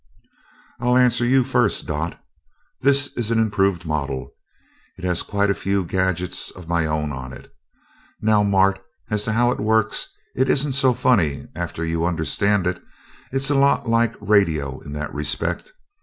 [0.79, 2.19] "I'll answer you first, Dot.
[2.79, 4.33] This is an improved model
[4.97, 7.53] it has quite a few gadgets of my own in it.
[8.19, 12.81] Now, Mart, as to how it works it isn't so funny after you understand it
[13.31, 15.71] it's a lot like radio in that respect.